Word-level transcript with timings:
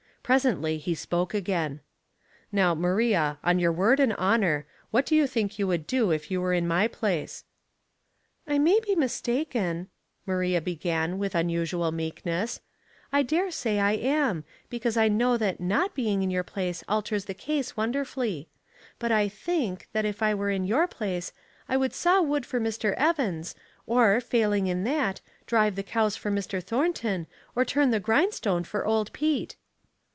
Presently 0.23 0.77
he 0.77 0.95
spoke 0.95 1.33
again." 1.33 1.81
Now, 2.53 2.73
Maria, 2.73 3.37
on 3.43 3.59
your 3.59 3.73
word 3.73 3.99
and 3.99 4.13
honor, 4.13 4.65
what 4.89 5.05
do 5.05 5.13
you 5.13 5.27
think 5.27 5.59
you 5.59 5.67
would 5.67 5.85
do 5.85 6.11
if 6.11 6.31
you 6.31 6.39
were 6.39 6.53
in 6.53 6.65
my 6.69 6.87
place?"" 6.87 7.43
I 8.47 8.57
may 8.57 8.79
be 8.79 8.95
mistaken," 8.95 9.89
Maria 10.25 10.61
began, 10.61 11.17
with 11.17 11.35
un 11.35 11.49
usual 11.49 11.91
meekness." 11.91 12.61
I 13.11 13.23
dare 13.23 13.51
say 13.51 13.77
I 13.81 13.91
am; 13.93 14.45
because 14.69 14.95
I 14.95 15.09
know 15.09 15.35
that 15.35 15.59
not 15.59 15.93
being 15.93 16.23
in 16.23 16.31
your 16.31 16.43
place 16.45 16.81
alters 16.87 17.25
the 17.25 17.33
case 17.33 17.75
wonderfully; 17.75 18.47
but 18.99 19.11
I 19.11 19.27
think 19.27 19.89
that 19.91 20.05
if 20.05 20.23
I 20.23 20.33
were 20.33 20.51
in 20.51 20.63
your 20.63 20.87
place 20.87 21.33
I 21.67 21.75
would 21.75 21.91
saw 21.93 22.21
wood 22.21 22.45
for 22.45 22.61
Mr. 22.61 22.93
Evans, 22.93 23.53
or, 23.85 24.21
tailing 24.21 24.67
in 24.67 24.85
that, 24.85 25.19
drive 25.45 25.75
the 25.75 25.83
cows 25.83 26.15
for 26.15 26.31
Mr. 26.31 26.63
Thornton, 26.63 27.27
or 27.53 27.65
turn 27.65 27.91
the 27.91 27.99
grindstone 27.99 28.63
for 28.63 28.85
old 28.85 29.11
Pete.' 29.11 29.57